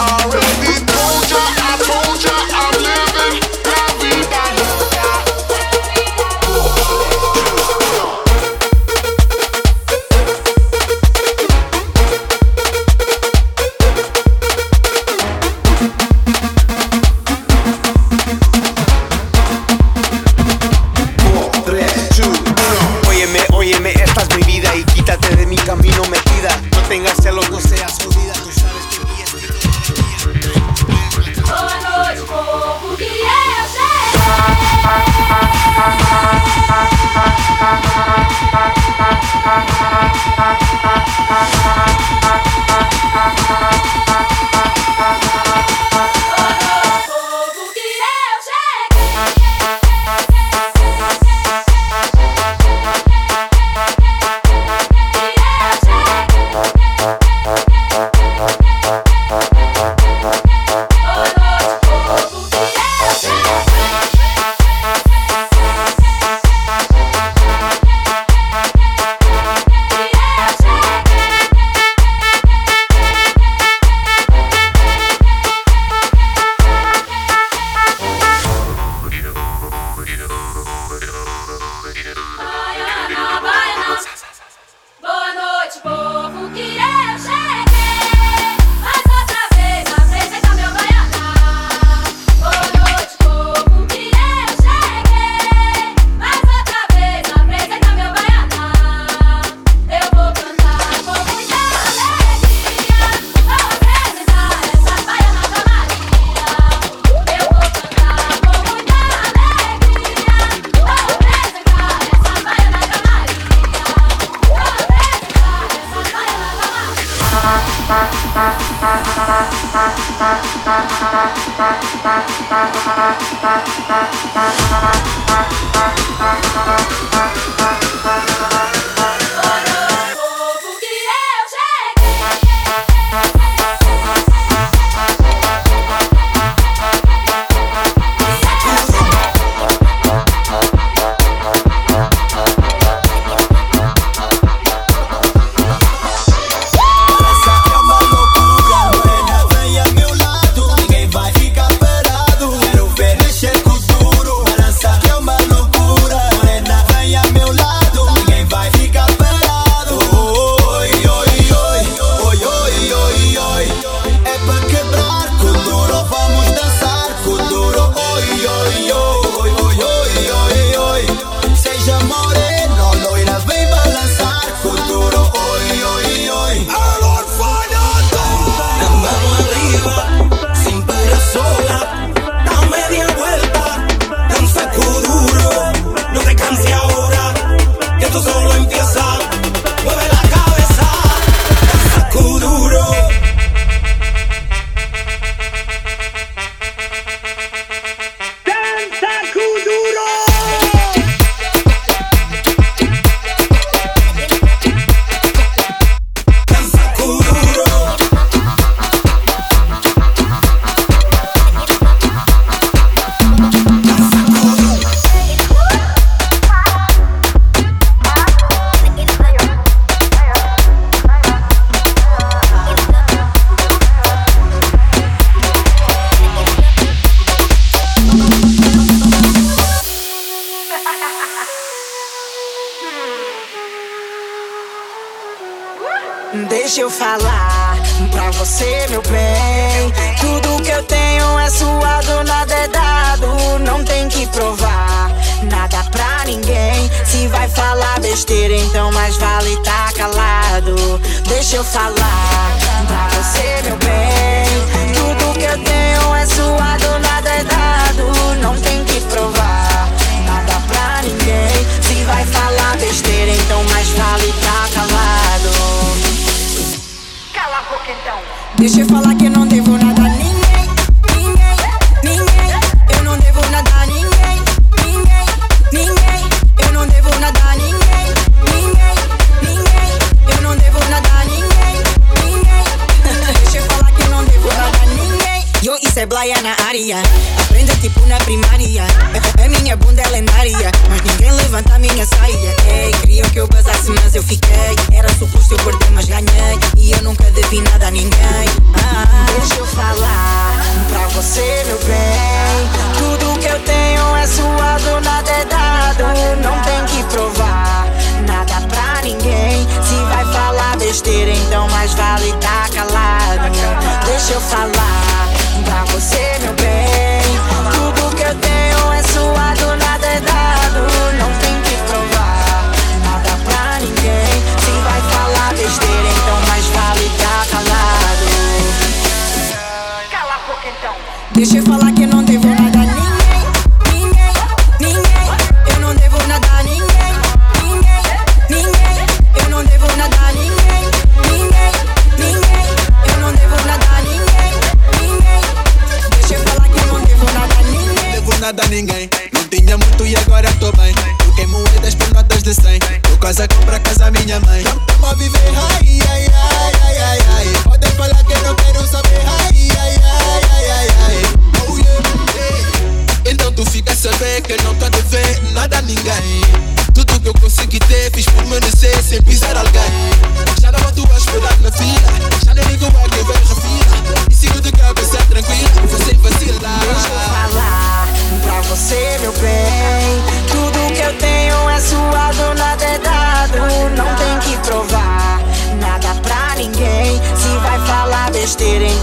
[0.00, 0.35] alright.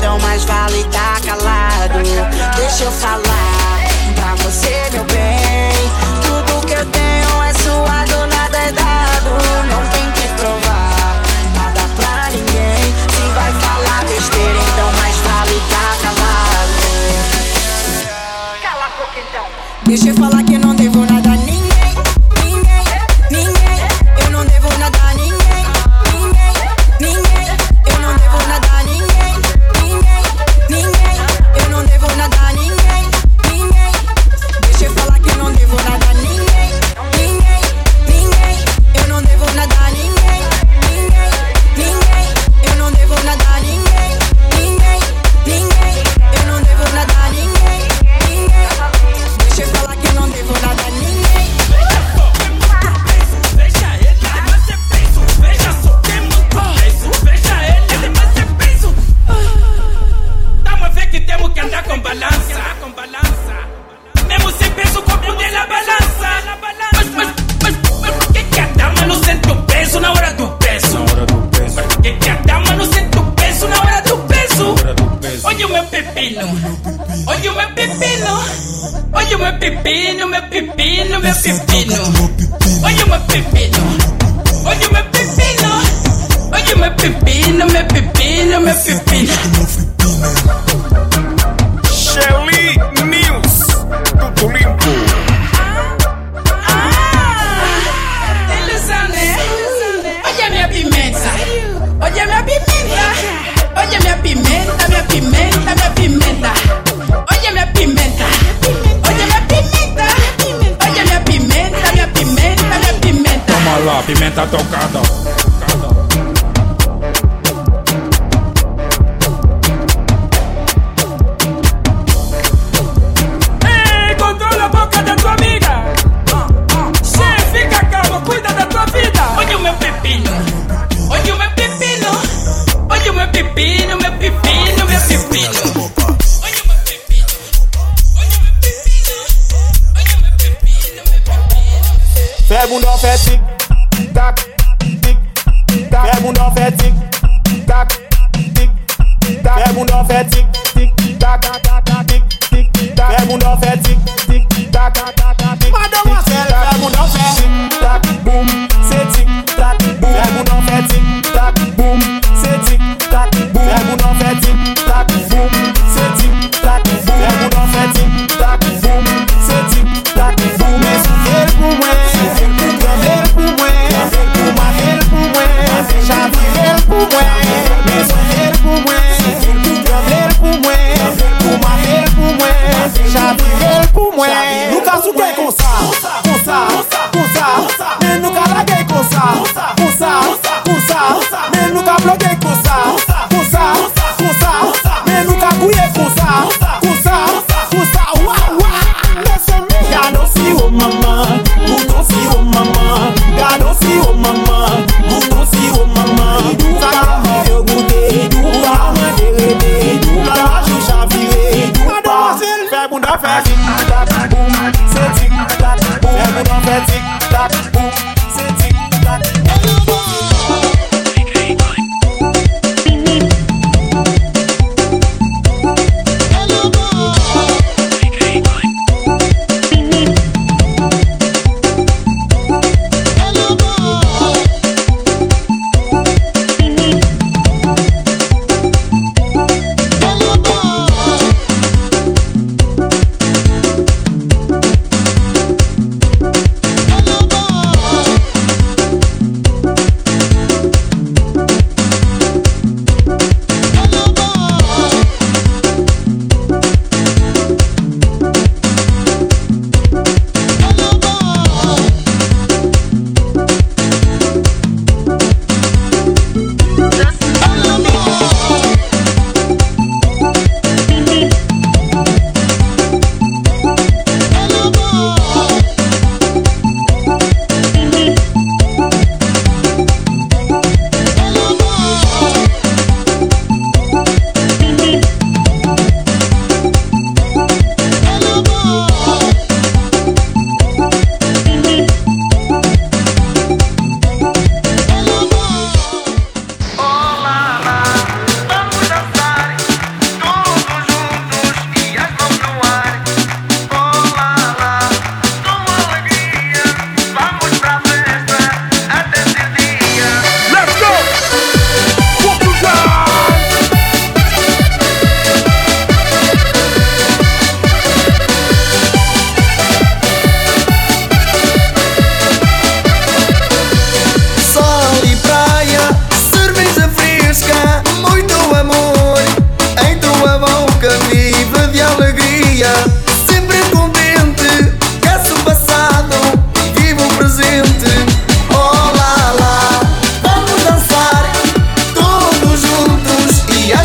[0.04, 2.04] Então mais vale tá calado.
[2.58, 3.23] Deixa eu falar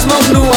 [0.08, 0.47] mismo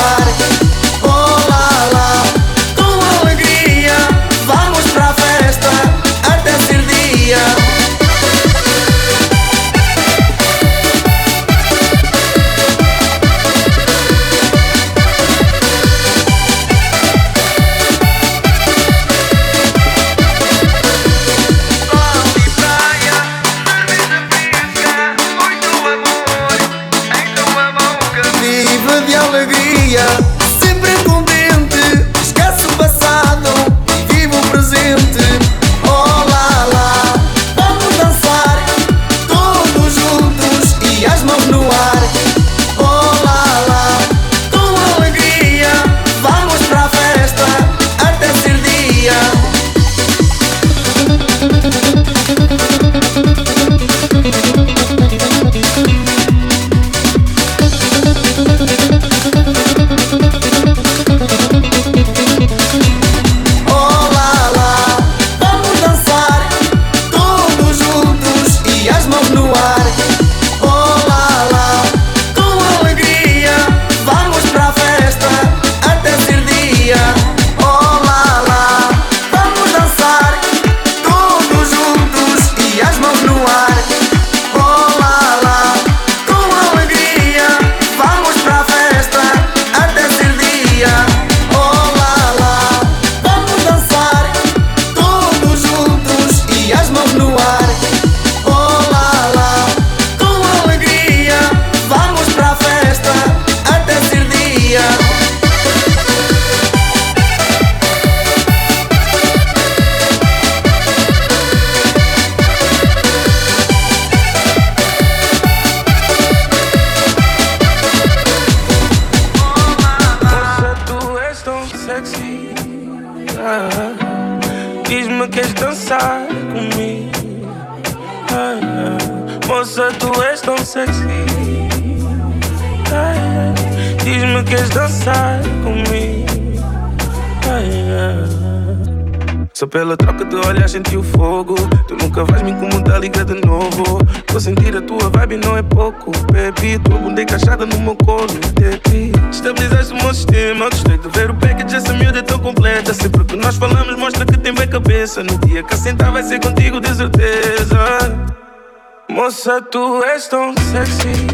[159.41, 161.27] moça, tu és tão sexy.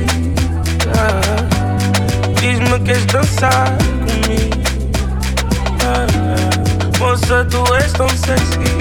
[0.97, 4.61] Ah, Diz-me que és dançar comigo.
[5.83, 8.76] Ah, moça, tu és tão sexy.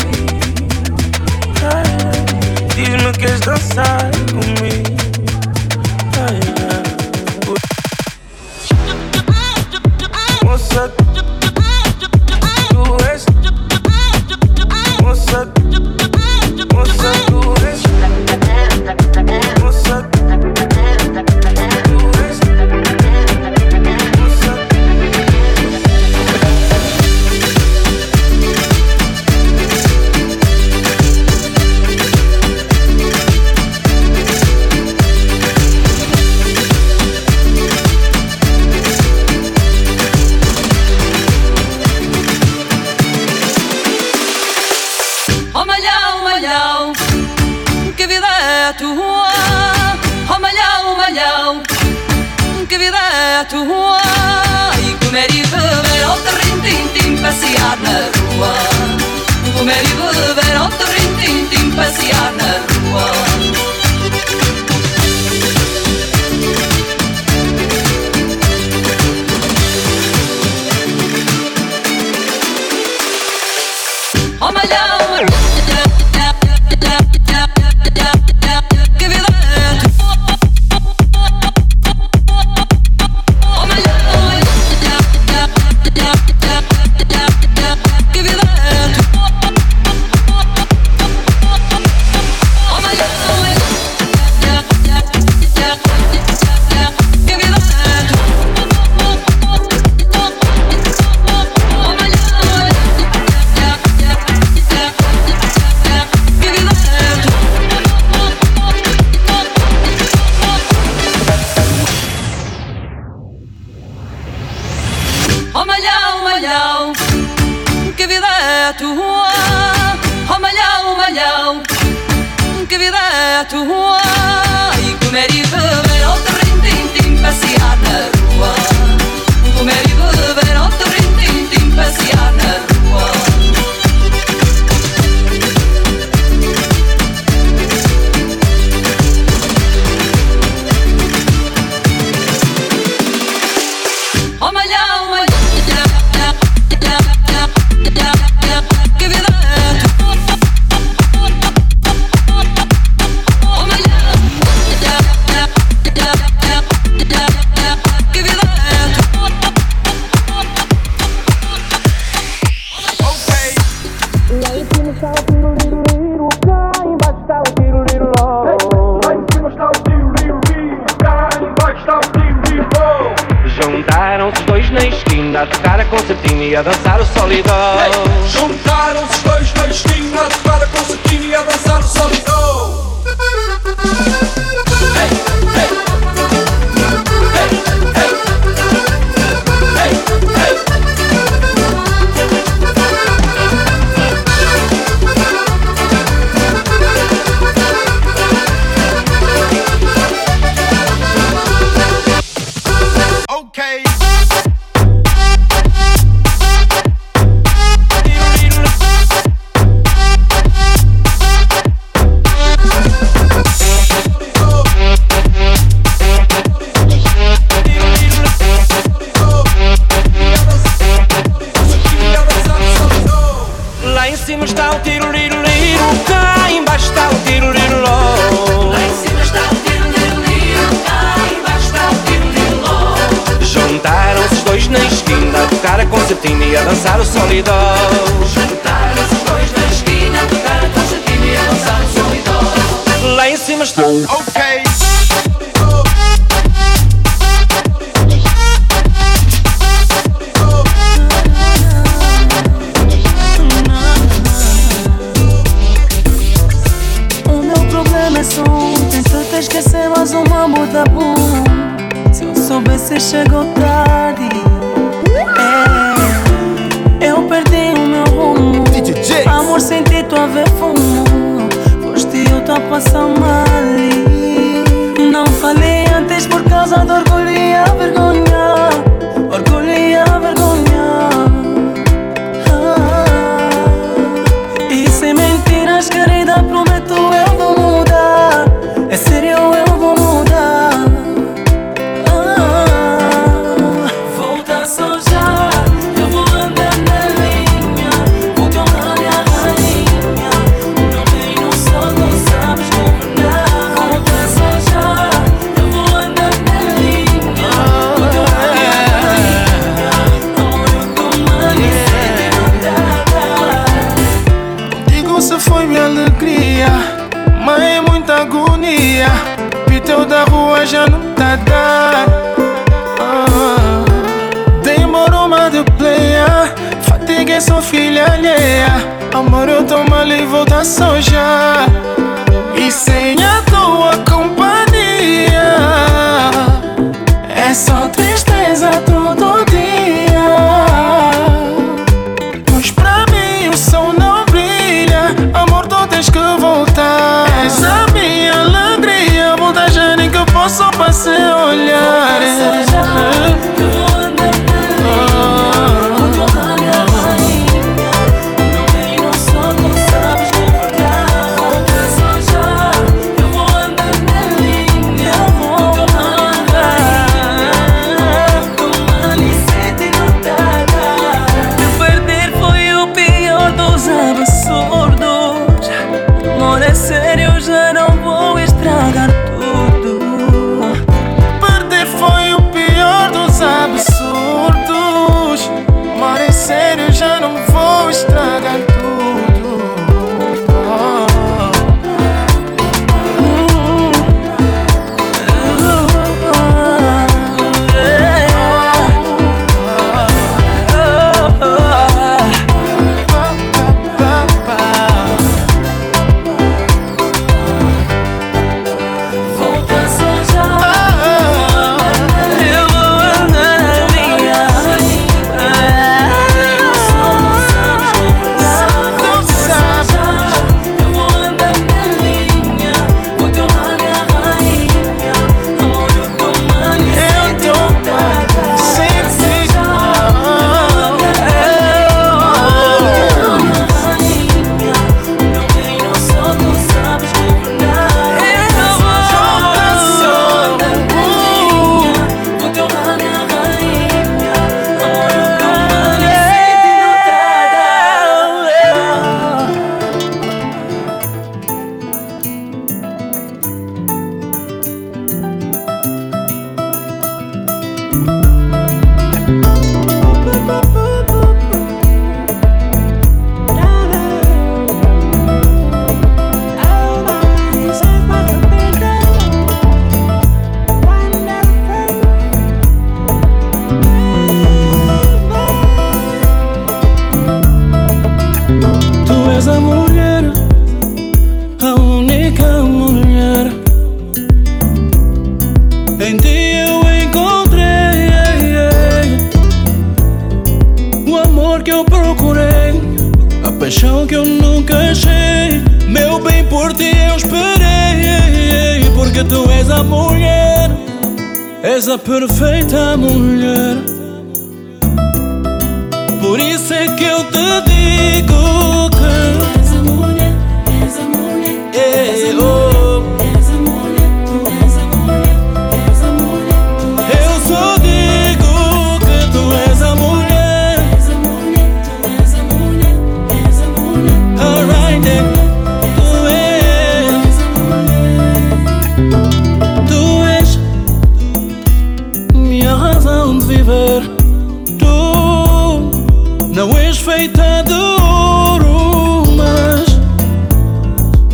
[537.17, 539.99] feita de ouro, mas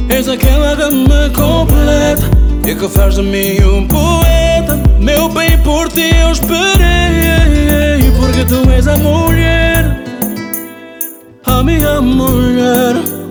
[0.09, 2.31] és aquela dama completa
[2.65, 4.81] e que faz de mim um poeta.
[5.01, 10.05] Meu bem, por ti eu esperei, porque tu és a mulher,
[11.45, 13.22] a minha mulher.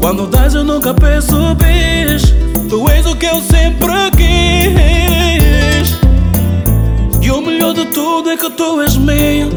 [0.00, 2.34] Quando das eu nunca percebes
[2.68, 5.96] Tu és o que eu sempre quis.
[7.22, 9.48] E o melhor de tudo é que tu és minha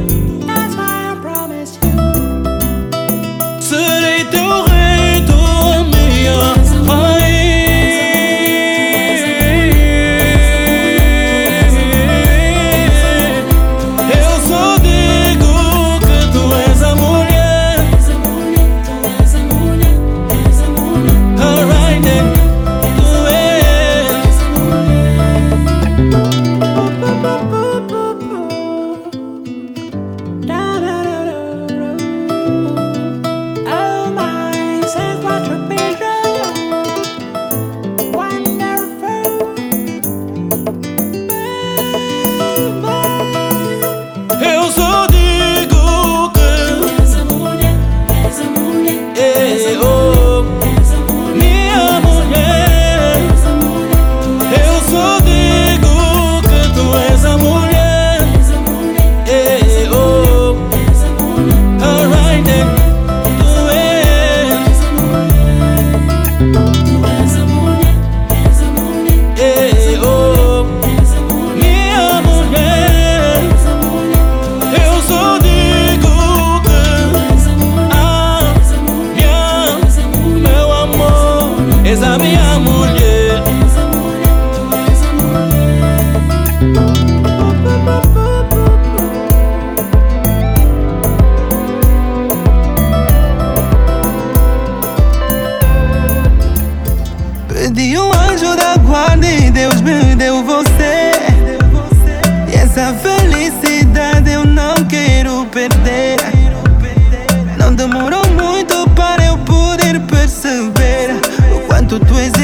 [112.00, 112.41] tu existes